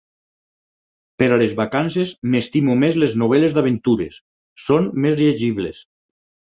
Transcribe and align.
Per 1.23 1.27
a 1.35 1.37
les 1.41 1.53
vacances 1.59 2.13
m'estimo 2.37 2.79
més 2.85 2.99
les 3.05 3.15
novel·les 3.25 3.57
d'aventures, 3.59 4.21
són 4.67 4.93
més 5.07 5.25
llegibles. 5.27 5.89